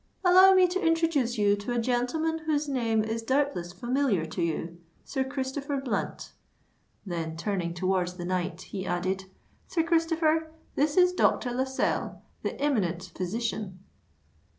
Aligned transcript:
"Allow 0.25 0.55
me 0.55 0.67
to 0.69 0.81
introduce 0.83 1.37
you 1.37 1.55
to 1.57 1.73
a 1.73 1.77
gentleman 1.79 2.39
whose 2.47 2.67
name 2.67 3.03
is 3.03 3.21
doubtless 3.21 3.71
familiar 3.71 4.25
to 4.25 4.41
you—Sir 4.41 5.23
Christopher 5.23 5.77
Blunt:" 5.77 6.31
then, 7.05 7.37
turning 7.37 7.75
towards 7.75 8.15
the 8.15 8.25
knight, 8.25 8.63
he 8.63 8.83
added, 8.83 9.25
"Sir 9.67 9.83
Christopher, 9.83 10.49
this 10.73 10.97
is 10.97 11.13
Dr. 11.13 11.51
Lascelles, 11.51 12.15
the 12.41 12.59
eminent 12.59 13.11
physician." 13.15 13.77